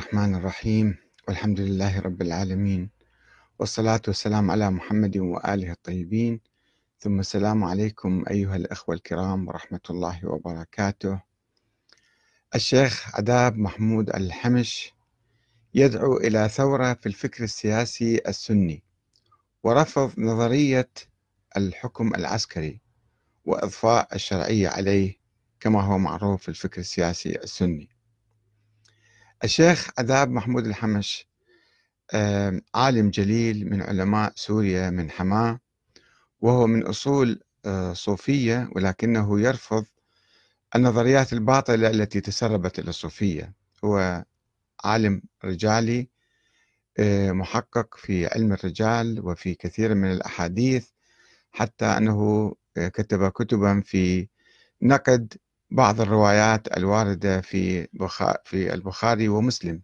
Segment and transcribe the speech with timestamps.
[0.00, 0.96] الرحمن الرحيم.
[1.28, 2.90] والحمد لله رب العالمين.
[3.58, 6.40] والصلاة والسلام على محمد وآله الطيبين.
[6.98, 11.20] ثم السلام عليكم أيها الأخوة الكرام ورحمة الله وبركاته.
[12.54, 14.92] الشيخ عذاب محمود الحمش
[15.74, 18.82] يدعو إلى ثورة في الفكر السياسي السني
[19.62, 20.90] ورفض نظرية
[21.56, 22.80] الحكم العسكري
[23.44, 25.16] وإضفاء الشرعية عليه
[25.60, 27.99] كما هو معروف في الفكر السياسي السني.
[29.44, 31.26] الشيخ عذاب محمود الحمش
[32.74, 35.60] عالم جليل من علماء سوريا من حماة
[36.40, 39.84] وهو من أصول آه، صوفية ولكنه يرفض
[40.76, 43.54] النظريات الباطلة التي تسربت إلى الصوفية.
[43.84, 44.24] هو
[44.84, 46.08] عالم رجالي
[46.98, 50.88] آه، محقق في علم الرجال وفي كثير من الأحاديث
[51.52, 54.28] حتى أنه آه، كتب كتبا في
[54.82, 55.34] نقد
[55.70, 57.88] بعض الروايات الواردة في
[58.44, 59.82] في البخاري ومسلم.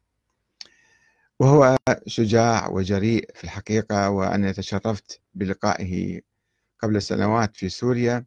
[1.39, 6.21] وهو شجاع وجريء في الحقيقة وأنا تشرفت بلقائه
[6.83, 8.25] قبل سنوات في سوريا.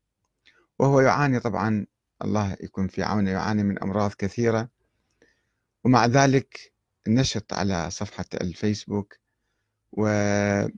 [0.79, 1.85] وهو يعاني طبعا
[2.21, 4.69] الله يكون في عونه يعاني من أمراض كثيرة.
[5.83, 6.73] ومع ذلك
[7.07, 9.17] نشط على صفحة الفيسبوك
[9.91, 10.71] ودائما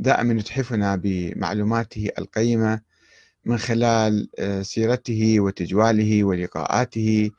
[0.00, 2.80] يتحفنا بمعلوماته القيمة
[3.46, 7.30] من خلال آه، سيرته وتجواله ولقاءاته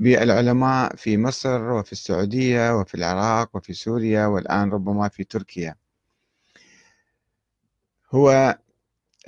[0.00, 5.74] بالعلماء في مصر وفي السعودية وفي العراق وفي سوريا والآن ربما في تركيا.
[8.12, 8.58] هو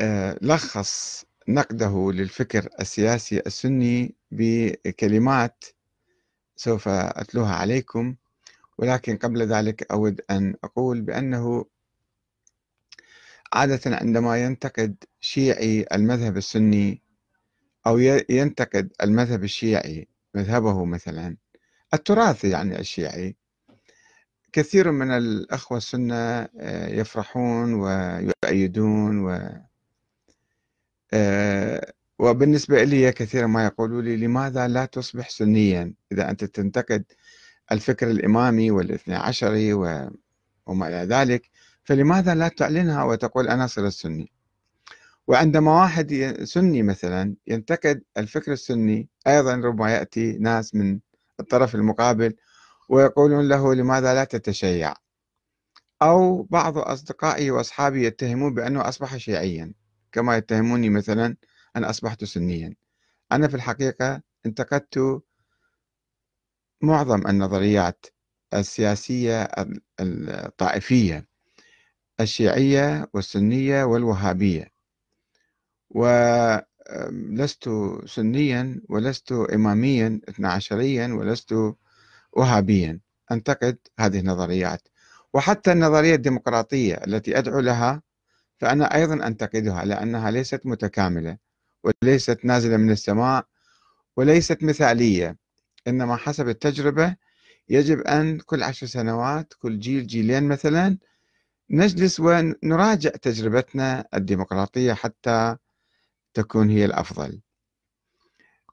[0.00, 5.64] آه، لخص نقده للفكر السياسي السني بكلمات
[6.56, 8.14] سوف أتلوها عليكم
[8.78, 11.64] ولكن قبل ذلك أود أن أقول بأنه
[13.56, 17.02] عادة عندما ينتقد شيعي المذهب السني
[17.86, 17.98] أو
[18.30, 21.36] ينتقد المذهب الشيعي مذهبه مثلا
[21.94, 23.36] التراث يعني الشيعي
[24.52, 29.50] كثير من الأخوة السنة آه، يفرحون ويؤيدون و
[31.12, 37.04] آه، وبالنسبة لي كثيرا ما يقولوا لي لماذا لا تصبح سنيا إذا أنت تنتقد
[37.72, 41.50] الفكر الإمامي والإثنى عشري وما إلى ذلك.
[41.86, 44.32] فلماذا لا تعلنها وتقول أنا صرت سني؟
[45.26, 51.00] وعندما واحد سني مثلا ينتقد الفكر السني أيضا ربما يأتي ناس من
[51.40, 52.36] الطرف المقابل
[52.88, 54.94] ويقولون له لماذا لا تتشيع؟
[56.02, 59.72] أو بعض أصدقائي وأصحابي يتهمون بأنه أصبح شيعيا
[60.12, 61.36] كما يتهموني مثلا
[61.76, 62.74] أن أصبحت سنيا.
[63.32, 65.22] أنا في الحقيقة انتقدت
[66.82, 68.06] معظم النظريات
[68.54, 69.48] السياسية
[70.00, 71.35] الطائفية.
[72.20, 74.72] الشيعية والسنية والوهابية.
[75.90, 77.70] ولست
[78.06, 81.54] سنيا ولست إماميا اثنا عشريا ولست
[82.32, 83.00] وهابيا.
[83.32, 84.88] أنتقد هذه النظريات.
[85.34, 88.02] وحتى النظرية الديمقراطية التي أدعو لها
[88.58, 91.38] فأنا أيضا أنتقدها لأنها ليست متكاملة
[91.84, 93.46] وليست نازلة من السماء
[94.16, 95.36] وليست مثالية.
[95.88, 97.16] إنما حسب التجربة
[97.68, 100.98] يجب أن كل عشر سنوات كل جيل جيلين مثلا
[101.70, 105.56] نجلس ونراجع تجربتنا الديمقراطية حتى
[106.34, 107.40] تكون هي الأفضل.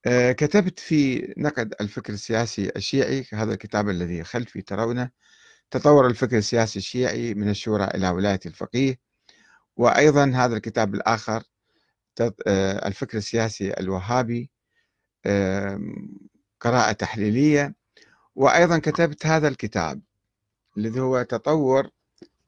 [0.06, 5.10] آه، كتبت في نقد الفكر السياسي الشيعي هذا الكتاب الذي خلفي ترونه
[5.72, 9.00] تطور الفكر السياسي الشيعي من الشورى إلى ولاية الفقيه.
[9.78, 11.44] وأيضا هذا الكتاب الآخر
[12.48, 14.52] آه، الفكر السياسي الوهابي
[16.62, 17.76] قراءة تحليلية.
[18.36, 20.02] وأيضا كتبت هذا الكتاب
[20.78, 21.90] الذي هو تطور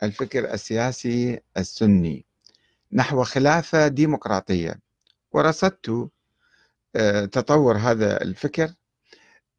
[0.06, 2.26] الفكر السياسي السني
[2.92, 4.80] نحو خلافة ديمقراطية.
[5.32, 6.10] ورصدت
[6.96, 8.74] آه، تطور هذا الفكر.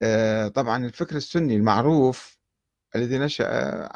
[0.02, 2.38] آه، طبعا الفكر السني المعروف
[2.96, 3.46] الذي نشأ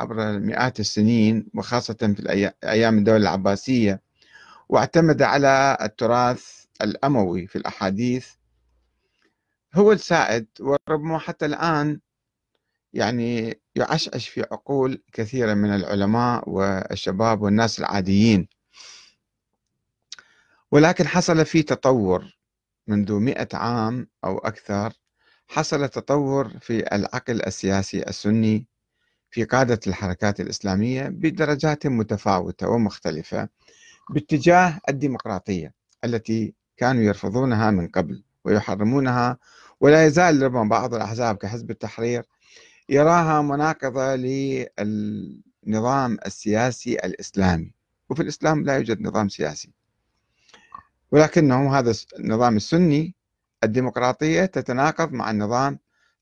[0.03, 4.01] عبر مئات السنين وخاصة في أيام الدولة العباسية
[4.69, 8.29] واعتمد على التراث الأموي في الأحاديث.
[9.75, 12.01] هو السائد وربما حتى الآن
[12.93, 18.49] يعني يعشعش في عقول كثيرة من العلماء والشباب والناس العاديين.
[20.71, 22.37] ولكن حصل في تطور
[22.87, 24.93] منذ مئة عام أو أكثر.
[25.49, 28.67] حصل تطور في العقل السياسي السني
[29.31, 33.49] في قادة الحركات الإسلامية بدرجات متفاوتة ومختلفة
[34.11, 35.75] باتجاه الديمقراطية
[36.05, 39.39] التي كانوا يرفضونها من قبل ويحرمونها
[39.81, 42.23] ولا يزال ربما بعض الأحزاب كحزب التحرير
[42.91, 47.75] يراها مناقضة للنظام السياسي الإسلامي.
[48.11, 49.73] وفي الإسلام لا يوجد نظام سياسي.
[51.13, 53.15] ولكنه هذا النظام السني
[53.65, 55.79] الديمقراطية تتناقض مع النظام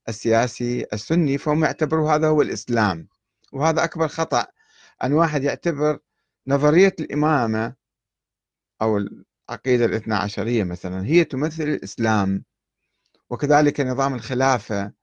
[0.09, 3.09] السياسي السني فهم يعتبروا هذا هو الإسلام.
[3.53, 4.47] وهذا أكبر خطأ.
[5.05, 5.99] أن واحد يعتبر
[6.47, 7.75] نظرية الإمامة
[8.83, 12.45] أو العقيدة الاثنى عشرية مثلا هي تمثل الإسلام.
[13.31, 14.98] وكذلك نظام الخلافة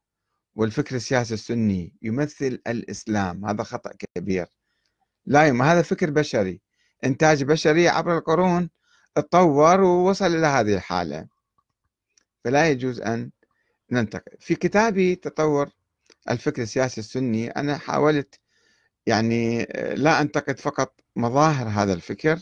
[0.55, 4.47] والفكر السياسي السني يمثل الإسلام هذا خطأ كبير.
[5.25, 6.61] لا يم هذا فكر بشري.
[7.05, 8.69] إنتاج بشري عبر القرون
[9.15, 11.27] تطور ووصل إلى هذه الحالة.
[12.43, 13.31] فلا يجوز أن
[13.91, 14.35] ننتقد.
[14.39, 15.69] في كتابي تطور
[16.29, 18.39] الفكر السياسي السني أنا حاولت
[19.05, 19.63] يعني
[19.95, 22.39] لا أنتقد فقط مظاهر هذا الفكر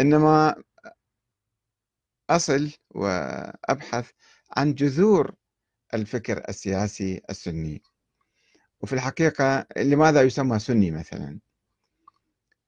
[0.00, 0.62] إنما
[2.30, 4.10] أصل وأبحث
[4.56, 5.34] عن جذور
[5.94, 7.82] الفكر السياسي السني.
[8.80, 11.38] وفي الحقيقة لماذا يسمى سني مثلا؟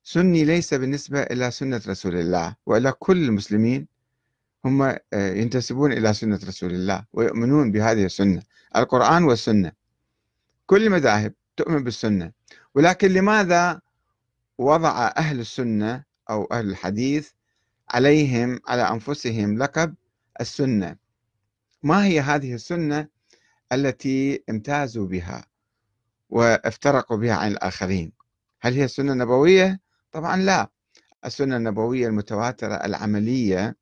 [0.05, 3.89] سني ليس بالنسبة إلى سنة رسول الله وإلى كل المسلمين
[4.65, 8.43] هم آه، ينتسبون إلى سنة رسول الله ويؤمنون بهذه السنة
[8.77, 9.73] القرآن والسنة.
[10.67, 12.33] كل المذاهب تؤمن بالسنة.
[12.75, 13.81] ولكن لماذا
[14.59, 17.31] وضع أهل السنة أو أهل الحديث
[17.91, 19.95] عليهم على أنفسهم لقب
[20.41, 20.97] السنة؟
[21.82, 23.08] ما هي هذه السنة
[23.73, 25.44] التي امتازوا بها
[26.31, 28.12] وافترقوا بها عن الآخرين؟
[28.61, 29.81] هل هي السنة النبوية؟
[30.12, 30.70] طبعا لا.
[31.25, 33.76] السنة النبوية المتواترة العملية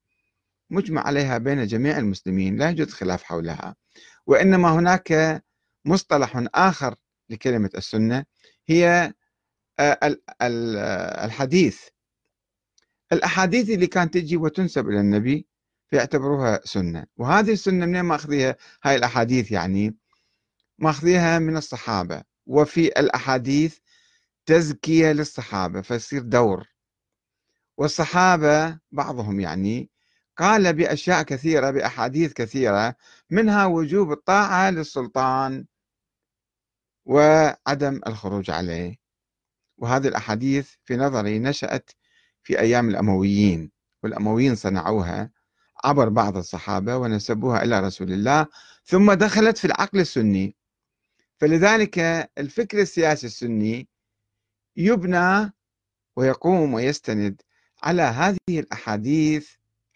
[0.70, 3.76] مجمع عليها بين جميع المسلمين لا يوجد خلاف حولها.
[4.26, 5.42] وإنما هناك
[5.84, 6.94] مصطلح آخر
[7.30, 8.24] لكلمة السنة
[8.68, 9.12] هي
[9.78, 10.16] آه،
[11.24, 11.80] الحديث.
[13.12, 15.46] الأحاديث اللي كانت تجي وتنسب إلى النبي
[15.90, 17.06] فيعتبروها سنة.
[17.16, 19.96] وهذه السنة منين ماخذيها هاي الأحاديث يعني
[20.78, 23.78] ماخذيها من الصحابة وفي الأحاديث
[24.46, 26.68] تزكية للصحابة فيصير دور.
[27.76, 29.90] والصحابة بعضهم يعني
[30.36, 32.94] قال بأشياء كثيرة بأحاديث كثيرة
[33.30, 35.66] منها وجوب الطاعة للسلطان
[37.04, 38.96] وعدم الخروج عليه.
[39.78, 41.90] وهذه الأحاديث في نظري نشأت
[42.42, 43.70] في أيام الأمويين
[44.02, 45.30] والأمويين صنعوها
[45.84, 48.46] عبر بعض الصحابة ونسبوها إلى رسول الله
[48.84, 50.56] ثم دخلت في العقل السني.
[51.40, 51.98] فلذلك
[52.38, 53.88] الفكر السياسي السني
[54.76, 55.52] يبنى
[56.16, 57.42] ويقوم ويستند
[57.82, 59.50] على هذه الأحاديث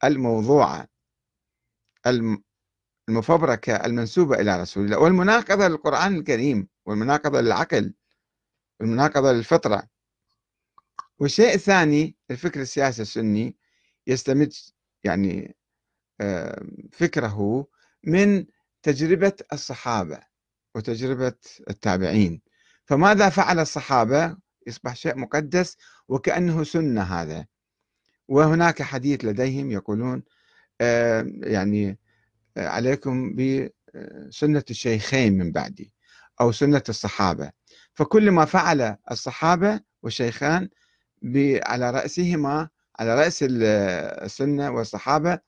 [0.04, 0.88] الموضوعة
[3.08, 7.94] المفبركة المنسوبة إلى رسول الله والمناقضة للقرآن الكريم والمناقضة للعقل
[8.80, 9.82] والمناقضة للفطرة.
[11.18, 13.56] والشيء الثاني الفكر السياسي السني
[14.06, 14.52] يستمد
[15.04, 15.56] يعني
[16.92, 17.66] فكره
[18.04, 18.44] من
[18.82, 20.18] تجربة الصحابة
[20.74, 21.34] وتجربة
[21.70, 22.40] التابعين.
[22.84, 24.36] فماذا فعل الصحابة؟
[24.66, 25.76] يصبح شيء مقدس
[26.08, 27.46] وكأنه سنة هذا.
[28.28, 30.22] وهناك حديث لديهم يقولون
[31.42, 31.98] يعني
[32.56, 35.92] عليكم بسنة الشيخين من بعدي
[36.40, 37.50] أو سنة الصحابة.
[37.94, 40.68] فكل ما فعل الصحابة والشيخان
[41.62, 42.68] على رأسهما
[42.98, 45.38] على رأس السنة والصحابة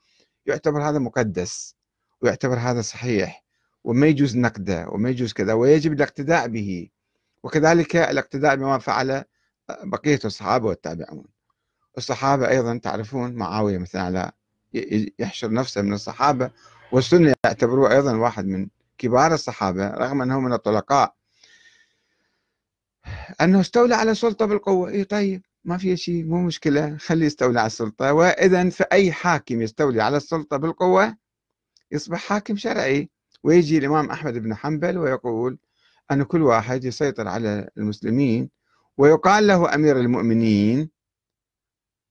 [0.47, 1.75] يعتبر هذا مقدس
[2.23, 3.45] ويعتبر هذا صحيح
[3.85, 6.89] وما يجوز نقده وما يجوز كذا ويجب الاقتداء به.
[7.43, 9.25] وكذلك الاقتداء بما فعل
[9.85, 11.25] بقية الصحابة والتابعون.
[11.99, 14.33] الصحابة أيضا تعرفون معاوية مثلا على
[15.19, 16.51] يحشر نفسه من الصحابة
[16.93, 21.15] والسنة يعتبروه أيضا واحد من كبار الصحابة رغم أنه من الطلقاء.
[23.41, 24.89] أنه استولى على السلطة بالقوة.
[24.89, 28.13] إيه طيب؟ ما في شيء مو مشكلة خليه يستولي على السلطة.
[28.13, 31.17] وإذا فأي حاكم يستولي على السلطة بالقوة
[31.93, 33.11] يصبح حاكم شرعي.
[33.45, 35.59] ويجي الإمام أحمد بن حنبل ويقول
[36.11, 38.51] أن كل واحد يسيطر على المسلمين.
[38.97, 40.91] ويقال له أمير المؤمنين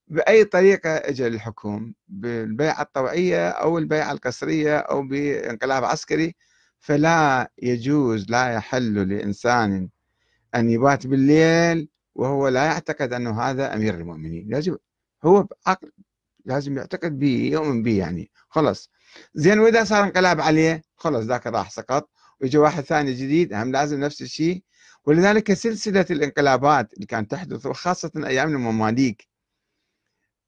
[0.08, 6.36] بأي طريقة اجى للحكم بالبيعة الطوعية أو البيعة القسرية أو بانقلاب عسكري.
[6.80, 9.90] فلا يجوز لا يحل لإنسان
[10.56, 14.48] أن يبات بالليل وهو لا يعتقد أنه هذا أمير المؤمنين.
[14.50, 14.78] لازم
[15.26, 15.92] هو عقل
[16.46, 18.32] لازم يعتقد به يؤمن به يعني.
[18.50, 18.92] خلص
[19.36, 22.10] زين وإذا صار انقلاب عليه خلص ذاك راح سقط.
[22.42, 24.64] ويجي واحد ثاني جديد هم لازم نفس الشيء.
[25.06, 29.28] ولذلك سلسلة الانقلابات اللي كانت تحدث وخاصة أيام المماليك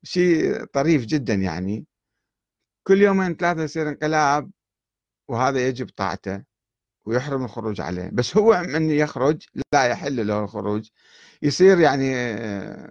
[0.03, 1.85] شيء طريف جدا يعني.
[2.83, 4.51] كل يومين ثلاثة يصير انقلاب
[5.27, 6.43] وهذا يجب طاعته.
[7.07, 8.09] ويحرم الخروج عليه.
[8.13, 10.89] بس هو من يخرج لا يحل له الخروج.
[11.41, 12.13] يصير يعني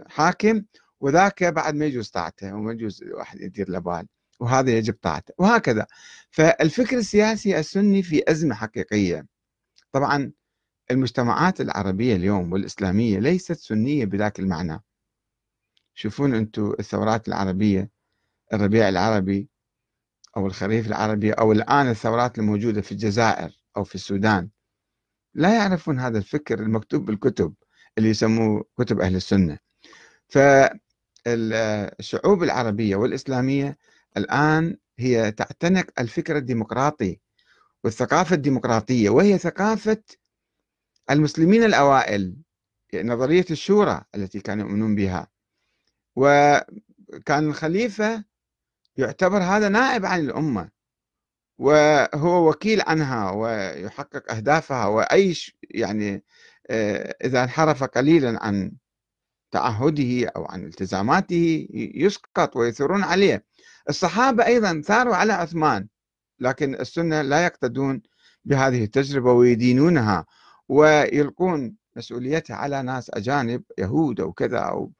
[0.08, 0.62] حاكم
[1.00, 4.06] وذاك بعد ما يجوز طاعته وما يجوز واحد يدير له بال
[4.40, 5.86] وهذا يجب طاعته وهكذا.
[6.30, 9.26] فالفكر السياسي السني في أزمة حقيقية.
[9.92, 10.32] طبعا
[10.90, 14.82] المجتمعات العربية اليوم والإسلامية ليست سنية بذاك المعنى.
[15.94, 17.90] شوفون أنتم الثورات العربية
[18.52, 19.48] الربيع العربي
[20.36, 23.55] أو الخريف العربي أو الآن الثورات الموجودة في الجزائر.
[23.76, 24.48] أو في السودان.
[25.34, 27.54] لا يعرفون هذا الفكر المكتوب بالكتب
[27.98, 29.58] اللي يسموه كتب أهل السنة.
[30.28, 30.82] فالشعوب
[32.42, 33.78] العربية والإسلامية
[34.16, 37.20] الآن هي تعتنق الفكر الديمقراطي
[37.84, 40.02] والثقافة الديمقراطية وهي ثقافة
[41.10, 42.36] المسلمين الأوائل
[42.94, 45.28] نظرية الشورى التي كانوا يؤمنون بها.
[46.16, 48.24] وكان الخليفة
[48.96, 50.70] يعتبر هذا نائب عن الأمة.
[51.58, 55.34] وهو وكيل عنها ويحقق أهدافها وأي
[55.70, 56.24] يعني
[56.70, 58.72] آه، إذا انحرف قليلا عن
[59.50, 63.44] تعهده أو عن التزاماته يسقط ويثورون عليه.
[63.88, 65.88] الصحابة أيضا ثاروا على عثمان
[66.40, 68.02] لكن السنة لا يقتدون
[68.44, 70.26] بهذه التجربة ويدينونها
[70.68, 74.92] ويلقون مسؤوليتها على ناس أجانب يهود أو كذا أو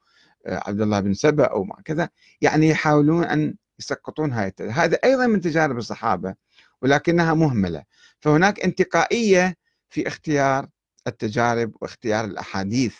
[0.45, 2.09] آه، عبد الله بن سبأ أو كذا
[2.41, 6.35] يعني يحاولون أن يسقطون هاي هذا أيضا من تجارب الصحابة.
[6.81, 7.83] ولكنها مهملة.
[8.19, 9.55] فهناك انتقائية
[9.89, 10.69] في اختيار
[11.07, 12.95] التجارب واختيار الأحاديث.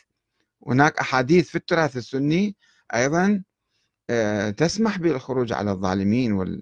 [0.67, 2.55] هناك أحاديث في التراث السني
[2.95, 3.43] أيضا
[4.09, 6.57] آه، تسمح بالخروج على الظالمين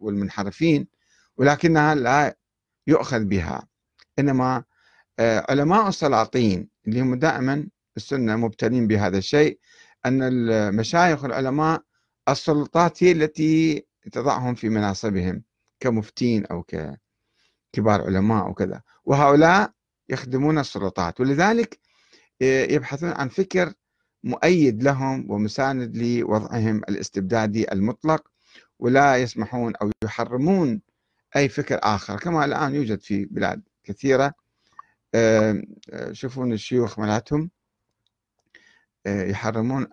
[0.00, 0.88] والمنحرفين
[1.36, 2.36] ولكنها لا
[2.86, 3.68] يؤخذ بها.
[4.18, 4.64] إنما
[5.18, 9.58] آه، علماء السلاطين اللي هم دائما السنة مبتلين بهذا الشيء
[10.06, 11.82] أن المشايخ العلماء
[12.28, 15.42] السلطات هي التي تضعهم في مناصبهم.
[15.80, 18.82] كمفتين أو ككبار علماء وكذا.
[19.04, 19.72] وهؤلاء
[20.08, 21.20] يخدمون السلطات.
[21.20, 21.78] ولذلك
[22.42, 23.72] آه، يبحثون عن فكر
[24.24, 28.28] مؤيد لهم ومساند لوضعهم الاستبدادي المطلق
[28.78, 30.80] ولا يسمحون أو يحرمون
[31.36, 32.18] أي فكر آخر.
[32.18, 34.34] كما الآن يوجد في بلاد كثيرة.
[35.14, 35.62] آه،
[36.12, 37.50] شوفون الشيوخ مالتهم
[39.06, 39.86] آه، يحرمون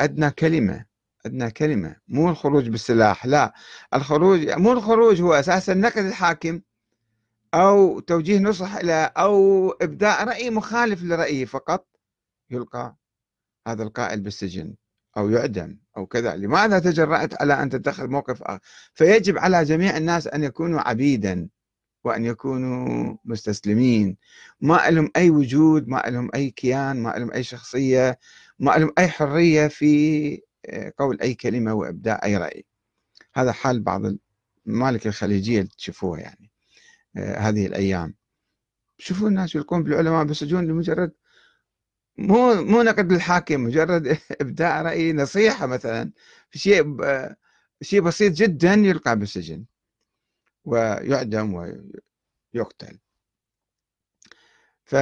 [0.00, 0.84] أدنى كلمة
[1.26, 3.54] أدنى كلمة مو الخروج بالسلاح لا
[3.94, 6.60] الخروج مو الخروج هو أساسا نقد الحاكم
[7.54, 11.86] أو توجيه نصح له أو إبداء رأي مخالف لرأيه فقط
[12.50, 12.96] يلقى
[13.68, 14.74] هذا القائل بالسجن
[15.16, 16.36] أو يعدم أو كذا.
[16.36, 18.60] لماذا تجرأت على أن تتخذ موقف آخر؟
[18.94, 21.48] فيجب على جميع الناس أن يكونوا عبيدا
[22.04, 24.16] وأن يكونوا مستسلمين.
[24.60, 28.18] ما لهم أي وجود ما لهم أي كيان ما لهم أي شخصية
[28.58, 30.42] ما لهم أي حرية في
[30.98, 32.66] قول أي كلمة وإبداء أي رأي.
[33.34, 34.02] هذا حال بعض
[34.66, 36.50] الممالك الخليجية اللي تشوفوها يعني
[37.16, 38.14] آه، هذه الأيام.
[38.98, 41.12] شوفوا الناس يلقون بالعلماء بالسجون لمجرد
[42.18, 46.12] مو مو نقد الحاكم مجرد ابداء رأي نصيحة مثلا.
[46.50, 46.96] في شيء
[47.82, 49.64] شيء بسيط جدا يلقى بالسجن
[50.64, 51.54] ويعدم
[52.54, 52.98] ويقتل.
[54.84, 54.94] ف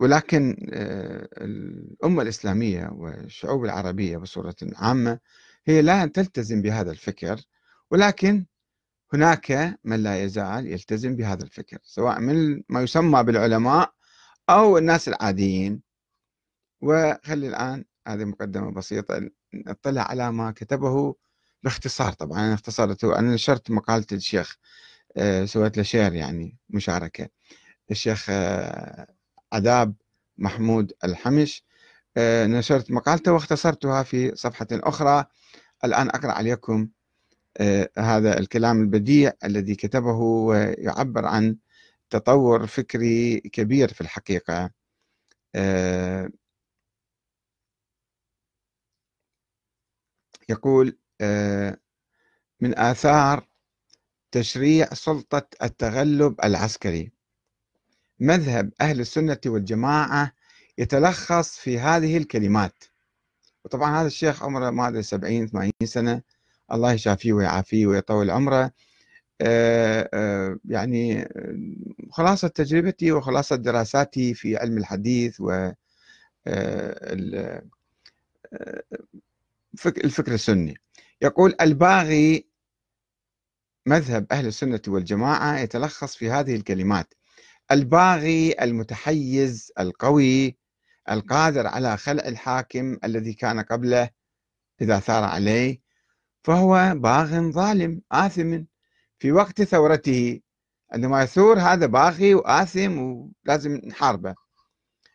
[0.00, 5.18] ولكن آه، الأمة الإسلامية والشعوب العربية بصورة عامة
[5.66, 7.40] هي لا تلتزم بهذا الفكر
[7.90, 8.46] ولكن
[9.12, 13.92] هناك من لا يزال يلتزم بهذا الفكر سواء من ما يسمى بالعلماء
[14.50, 15.82] أو الناس العاديين.
[16.82, 21.14] وخلي الآن هذه مقدمة بسيطة نطلع على ما كتبه
[21.62, 22.12] باختصار.
[22.12, 24.56] طبعا أنا اختصرته أنا نشرت مقالة الشيخ
[25.16, 27.28] آه، سويت له شير يعني مشاركة.
[27.90, 29.06] الشيخ آه،
[29.52, 29.94] عذاب
[30.38, 31.64] محمود الحمش.
[32.16, 35.24] آه، نشرت مقالته واختصرتها في صفحة أخرى.
[35.84, 36.88] الآن أقرأ عليكم
[37.98, 41.56] هذا الكلام البديع الذي كتبه ويعبر عن
[42.10, 44.70] تطور فكري كبير في الحقيقة.
[45.54, 46.30] آه،
[50.48, 51.76] يقول آه،
[52.60, 53.46] من آثار
[54.32, 57.12] تشريع سلطة التغلب العسكري.
[58.20, 60.32] مذهب أهل السنة والجماعة
[60.78, 62.84] يتلخص في هذه الكلمات.
[63.64, 66.22] وطبعا هذا الشيخ عمره ما أدري 70 80 سنة.
[66.72, 68.72] الله يشافيه ويعافيه ويطول عمره.
[69.40, 71.56] آه، آه، يعني آه،
[72.10, 75.70] خلاصة تجربتي وخلاصة دراساتي في علم الحديث و
[80.04, 80.74] الفكر السني.
[81.22, 82.46] يقول الباغي
[83.86, 87.14] مذهب أهل السنة والجماعة يتلخص في هذه الكلمات.
[87.72, 90.58] الباغي المتحيز القوي
[91.10, 94.10] القادر على خلع الحاكم الذي كان قبله
[94.80, 95.80] إذا ثار عليه
[96.42, 98.64] فهو باغ ظالم آثم.
[99.18, 100.40] في وقت ثورته
[100.92, 104.34] عندما يثور هذا باغي وآثم ولازم نحاربه.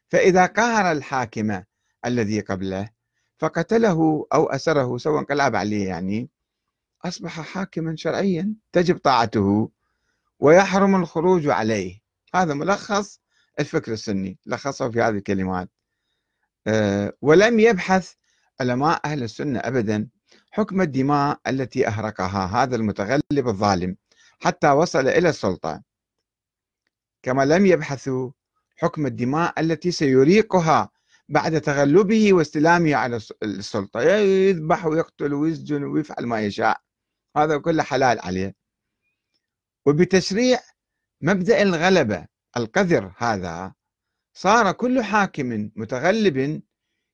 [0.09, 1.61] فإذا قهر الحاكم
[2.05, 2.89] الذي قبله
[3.37, 6.29] فقتله أو أسره سواء انقلب عليه يعني
[7.05, 9.71] أصبح حاكما شرعيا تجب طاعته
[10.39, 12.04] ويحرم الخروج عليه.
[12.35, 13.21] هذا ملخص
[13.59, 15.69] الفكر السني لخصه في هذه الكلمات.
[16.67, 18.13] أه ولم يبحث
[18.59, 20.07] علماء أهل السنة أبدا
[20.51, 23.97] حكم الدماء التي أهرقها هذا المتغلب الظالم
[24.39, 25.83] حتى وصل إلى السلطة.
[27.23, 28.31] كما لم يبحثوا
[28.77, 30.89] حكم الدماء التي سيريقها
[31.29, 34.01] بعد تغلبه واستلامه على السلطة.
[34.01, 36.81] يذبح ويقتل ويسجن ويفعل ما يشاء.
[37.37, 38.55] هذا كله حلال عليه.
[39.85, 40.59] وبتشريع
[41.21, 42.25] مبدأ الغلبة
[42.57, 43.73] القذر هذا
[44.33, 46.61] صار كل حاكم متغلب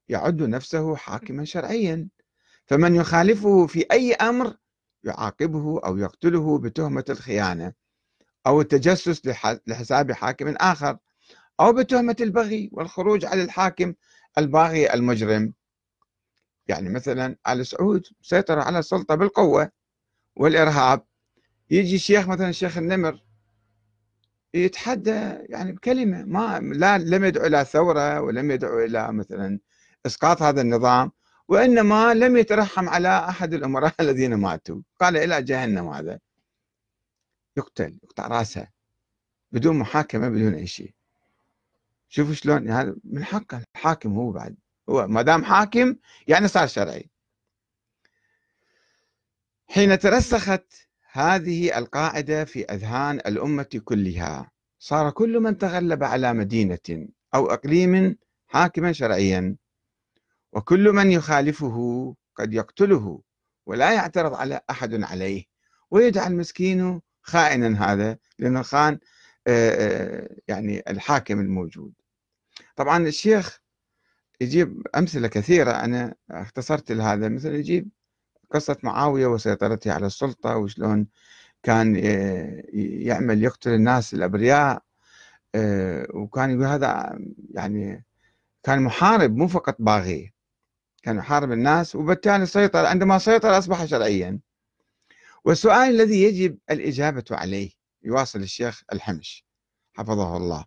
[0.10, 2.10] يعد نفسه حاكما شرعيا.
[2.66, 4.58] فمن يخالفه في أي أمر
[5.04, 7.74] يعاقبه أو يقتله بتهمة الخيانة
[8.48, 9.22] أو التجسس
[9.68, 10.98] لحساب حاكم آخر
[11.60, 13.94] أو بتهمة البغي والخروج على الحاكم
[14.38, 15.54] الباغي المجرم.
[16.68, 19.72] يعني مثلا آل سعود سيطر على السلطة بالقوة
[20.36, 21.06] والإرهاب.
[21.70, 23.24] يجي شيخ مثلا الشيخ النمر
[24.54, 29.60] يتحدى يعني بكلمة ما لا لم يدعو إلى ثورة ولم يدعو إلى مثلا
[30.06, 31.12] إسقاط هذا النظام
[31.48, 34.82] وإنما لم يترحم على أحد الأمراء الذين ماتوا.
[35.00, 36.20] قال إلى جهنم هذا.
[37.58, 38.68] يقتل يقطع رأسه
[39.52, 40.94] بدون محاكمة بدون أي شيء.
[42.10, 44.58] شوفوا شلون هذا من حقه الحاكم هو بعد.
[44.90, 45.96] هو ما دام حاكم
[46.28, 47.10] يعني صار شرعي.
[49.68, 54.52] حين ترسخت هذه القاعدة في أذهان الأمة كلها.
[54.80, 59.56] صار كل من تغلب على مدينة أو إقليم حاكما شرعيا
[60.54, 63.22] وكل من يخالفه قد يقتله
[63.66, 65.44] ولا يعترض على أحد عليه
[65.92, 69.00] ويدعى المسكين خائنا هذا لأن الخان
[70.48, 71.94] يعني الحاكم الموجود.
[72.76, 73.62] طبعا الشيخ
[74.42, 77.90] يجيب أمثلة كثيرة أنا اختصرت لهذا مثل يجيب
[78.54, 81.08] قصة معاوية وسيطرته على السلطة وشلون
[81.64, 81.96] كان
[83.06, 84.84] يعمل يقتل الناس الأبرياء
[86.14, 87.20] وكان يقول هذا
[87.54, 88.06] يعني
[88.64, 90.34] كان محارب مو فقط باغي
[91.04, 94.40] كان يحارب الناس وبالتالي سيطر عندما سيطر أصبح شرعيا.
[95.46, 97.72] والسؤال الذي يجب الإجابة عليه
[98.04, 99.46] يواصل الشيخ الحمش
[99.94, 100.66] حفظه الله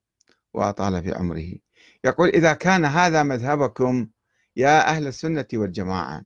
[0.54, 1.52] وأطال في عمره.
[2.04, 4.08] يقول إذا كان هذا مذهبكم
[4.56, 6.22] يا أهل السنة والجماعة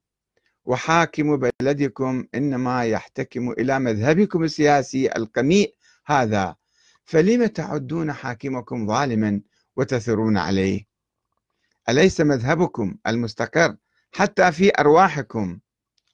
[0.68, 5.74] وحاكم بلدكم إنما يحتكم إلى مذهبكم السياسي القميء
[6.07, 6.57] هذا.
[7.04, 9.40] فلم تعدون حاكمكم ظالما
[9.76, 10.87] وتثرون عليه؟
[11.88, 13.76] أليس مذهبكم المستقر
[14.12, 15.59] حتى في أرواحكم؟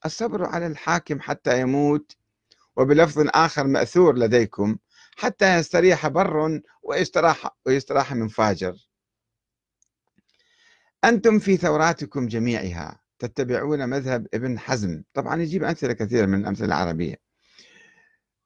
[0.06, 2.16] الصبر على الحاكم حتى يموت
[2.76, 4.76] وبلفظ آخر مأثور لديكم
[5.16, 8.74] حتى يستريح بر ويستراح, ويستراح من فاجر.
[11.04, 13.03] أنتم في ثوراتكم جميعها.
[13.26, 15.02] تتبعون مذهب ابن حزم.
[15.14, 17.16] طبعا يجيب أمثلة كثيرة من الأمثلة العربية.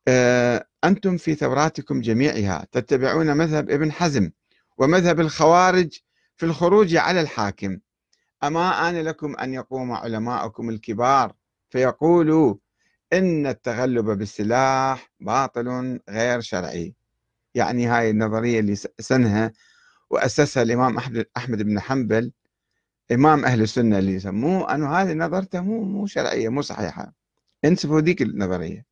[0.09, 4.31] آه، أنتم في ثوراتكم جميعها تتبعون مذهب ابن حزم
[4.79, 5.99] ومذهب الخوارج
[6.37, 7.79] في الخروج على الحاكم.
[8.45, 11.33] أما آن لكم أن يقوم علماءكم الكبار
[11.71, 12.55] فيقولوا
[13.13, 16.95] إن التغلب بالسلاح باطل غير شرعي.
[17.55, 19.53] يعني هاي النظرية اللي سنها
[20.11, 20.99] وأسسها الإمام
[21.37, 22.33] أحمد بن حنبل
[23.13, 27.13] إمام أهل السنة اللي يسموه أنه هذه نظرته مو مو شرعية مو صحيحة.
[27.65, 28.87] انسفوا ذيك النظرية.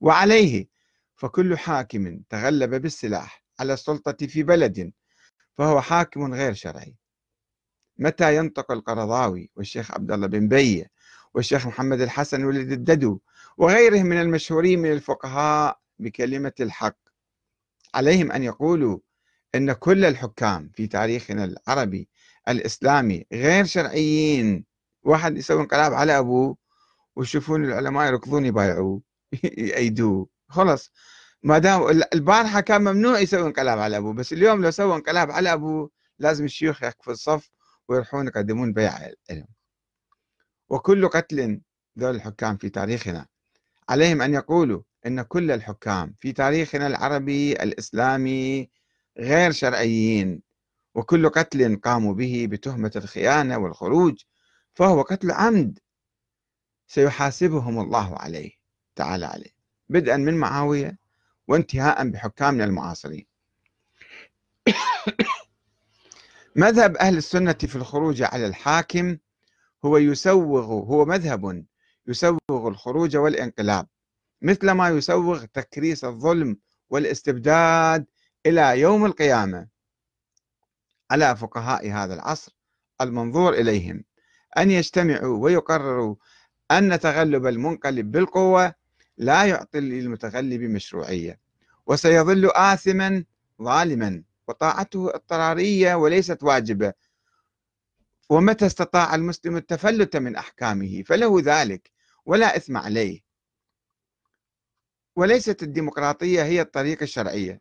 [0.00, 0.68] وعليه
[1.16, 4.92] فكل حاكم تغلب بالسلاح على السلطة في بلد
[5.58, 6.96] فهو حاكم غير شرعي.
[7.98, 10.90] متى ينطق القرضاوي والشيخ عبد الله بن بيه
[11.34, 13.18] والشيخ محمد الحسن ولد الددو
[13.56, 16.96] وغيرهم من المشهورين من الفقهاء بكلمة الحق
[17.94, 18.98] عليهم أن يقولوا
[19.54, 22.08] أن كل الحكام في تاريخنا العربي
[22.48, 24.64] الإسلامي غير شرعيين.
[25.02, 26.56] واحد يسوي انقلاب على أبوه
[27.16, 29.02] ويشوفون العلماء يركضون يبايعوه
[29.58, 30.28] يأيدوه.
[30.48, 30.92] خلص
[31.42, 35.52] ما دام البارحة كان ممنوع يسوي انقلاب على أبوه بس اليوم لو سوى انقلاب على
[35.52, 37.50] أبوه لازم الشيوخ يقفوا الصف
[37.88, 39.46] ويروحون يقدمون بيعة لهم.
[40.68, 41.60] وكل قتل
[41.98, 43.26] ذول الحكام في تاريخنا.
[43.88, 48.70] عليهم أن يقولوا أن كل الحكام في تاريخنا العربي الإسلامي
[49.18, 50.42] غير شرعيين.
[50.96, 54.22] وكل قتل قاموا به بتهمة الخيانة والخروج
[54.74, 55.78] فهو قتل عمد
[56.86, 58.50] سيحاسبهم الله عليه
[58.96, 59.56] تعالى عليه.
[59.88, 60.98] بدءا من معاوية
[61.48, 63.26] وانتهاء بحكامنا المعاصرين.
[66.56, 69.16] مذهب أهل السنة في الخروج على الحاكم
[69.84, 71.64] هو يسوغ هو مذهب
[72.06, 73.86] يسوغ الخروج والانقلاب
[74.42, 76.56] مثل ما يسوغ تكريس الظلم
[76.90, 78.06] والاستبداد
[78.46, 79.75] إلى يوم القيامة.
[81.10, 82.56] على فقهاء هذا العصر
[83.00, 84.04] المنظور إليهم
[84.58, 86.16] أن يجتمعوا ويقرروا
[86.70, 88.74] أن تغلب المنقلب بالقوة
[89.18, 91.40] لا يعطي للمتغلب مشروعية
[91.86, 93.24] وسيظل آثما
[93.62, 96.92] ظالما وطاعته اضطرارية وليست واجبة.
[98.30, 101.90] ومتى استطاع المسلم التفلت من أحكامه؟ فله ذلك
[102.26, 103.20] ولا إثم عليه.
[105.16, 107.60] وليست الديمقراطية هي الطريقة الشرعية.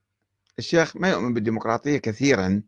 [0.60, 2.64] الشيخ ما يؤمن بالديمقراطية كثيرا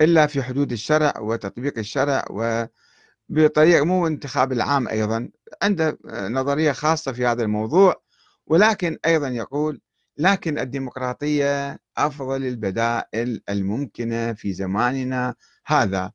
[0.00, 5.28] إلا في حدود الشرع وتطبيق الشرع وبطريقة مو انتخاب العام أيضا
[5.62, 8.02] عنده نظرية خاصة في هذا الموضوع
[8.46, 9.80] ولكن أيضا يقول
[10.18, 15.34] لكن الديمقراطية أفضل البدائل الممكنة في زماننا
[15.66, 16.12] هذا.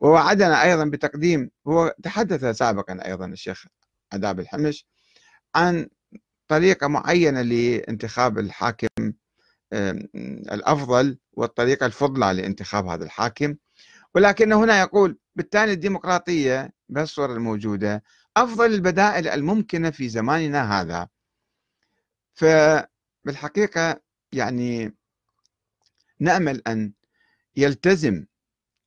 [0.00, 3.66] ووعدنا أيضا بتقديم هو تحدث سابقا أيضا الشيخ
[4.12, 4.86] عذاب الحمش
[5.54, 5.88] عن
[6.48, 9.12] طريقة معينة لانتخاب الحاكم
[10.52, 13.56] الأفضل والطريقة الفضلى لانتخاب هذا الحاكم.
[14.14, 18.02] ولكن هنا يقول بالتالي الديمقراطية بهالصورة الموجودة
[18.36, 21.08] أفضل البدائل الممكنة في زماننا هذا.
[22.34, 24.00] فبالحقيقة
[24.32, 24.94] يعني
[26.20, 26.92] نأمل أن
[27.56, 28.24] يلتزم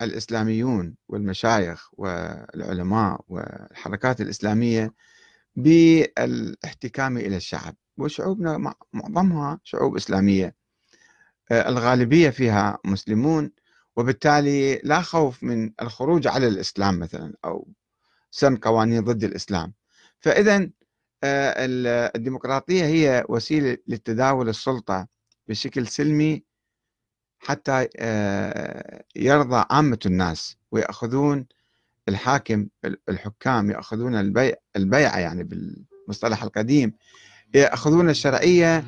[0.01, 4.93] الإسلاميون والمشايخ والعلماء والحركات الإسلامية
[5.55, 7.75] بالاحتكام إلى الشعب.
[7.97, 10.62] وشعوبنا معظمها شعوب إسلامية.
[11.51, 13.51] الغالبية فيها مسلمون
[13.95, 17.67] وبالتالي لا خوف من الخروج على الإسلام مثلا أو
[18.31, 19.73] سن قوانين ضد الإسلام.
[20.19, 20.69] فإذا
[21.23, 25.07] آه، الديمقراطية هي وسيلة لتداول السلطة
[25.47, 26.43] بشكل سلمي
[27.39, 31.45] حتى آه، يرضى عامة الناس ويأخذون
[32.09, 32.67] الحاكم
[33.09, 36.93] الحكام يأخذون البيع البيعة يعني بالمصطلح القديم
[37.53, 38.83] يأخذون الشرعية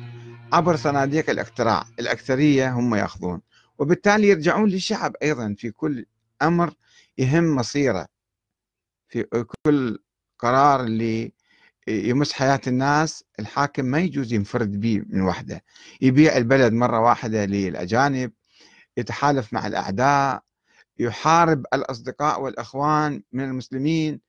[0.52, 3.40] عبر صناديق الاقتراع الأكثرية هم يأخذون.
[3.78, 6.06] وبالتالي يرجعون للشعب أيضا في كل
[6.42, 6.74] أمر
[7.18, 8.06] يهم مصيره
[9.08, 9.98] في كل
[10.38, 11.32] قرار اللي
[11.88, 13.24] يمس حياة الناس.
[13.40, 15.64] الحاكم ما يجوز ينفرد به من وحده
[16.00, 18.32] يبيع البلد مرة واحدة للأجانب
[18.96, 20.42] يتحالف مع الأعداء
[20.98, 24.20] يحارب الأصدقاء والأخوان من المسلمين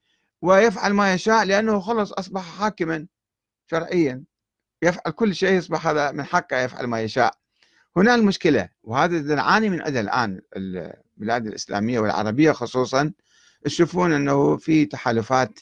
[0.41, 3.07] ويفعل ما يشاء لأنه خلص أصبح حاكما
[3.71, 4.23] شرعيا.
[4.81, 7.33] يفعل كل شيء يصبح هذا من حقه يفعل ما يشاء.
[7.97, 13.13] هنا المشكلة وهذا نعاني من أدى الآن البلاد الإسلامية والعربية خصوصا
[13.65, 15.59] تشوفون أنه في تحالفات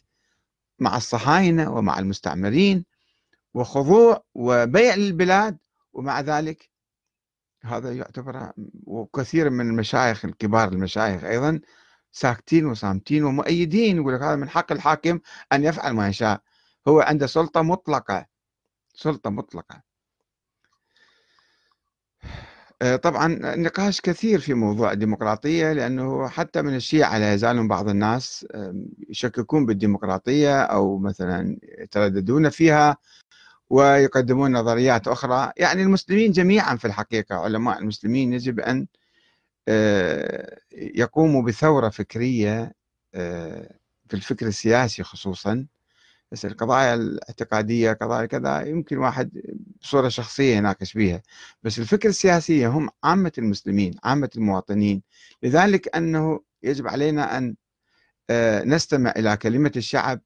[0.79, 2.85] مع الصهاينة ومع المستعمرين
[3.53, 5.57] وخضوع وبيع للبلاد
[5.93, 6.69] ومع ذلك
[7.63, 8.51] هذا يعتبر
[8.83, 11.59] وكثير من المشايخ الكبار المشايخ أيضا
[12.11, 15.19] ساكتين وصامتين ومؤيدين يقول لك هذا من حق الحاكم
[15.53, 16.41] أن يفعل ما يشاء.
[16.87, 18.25] هو عنده سلطة مطلقة.
[18.95, 19.81] سلطة مطلقة.
[22.81, 28.47] آه، طبعا نقاش كثير في موضوع الديمقراطية لأنه حتى من الشيعة لا يزال بعض الناس
[29.09, 32.97] يشككون بالديمقراطية أو مثلا يترددون فيها
[33.69, 35.51] ويقدمون نظريات أخرى.
[35.57, 38.87] يعني المسلمين جميعا في الحقيقة علماء المسلمين يجب أن
[39.67, 42.73] آه، يقوموا بثورة فكرية
[43.15, 43.75] آه،
[44.09, 45.67] في الفكر السياسي خصوصا.
[46.31, 49.41] بس القضايا الاعتقادية قضايا كذا يمكن واحد
[49.81, 51.21] بصورة شخصية يناقش بها
[51.63, 55.03] بس الفكر السياسية هم عامة المسلمين عامة المواطنين.
[55.43, 57.55] لذلك أنه يجب علينا أن
[58.29, 60.21] آه، نستمع إلى كلمة الشعب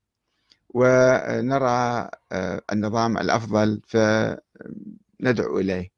[0.69, 5.91] ونرى آه، النظام الأفضل فندعو إليه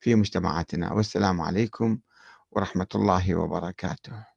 [0.00, 0.92] في مجتمعاتنا.
[0.92, 1.98] والسلام عليكم
[2.50, 4.31] ورحمة الله وبركاته.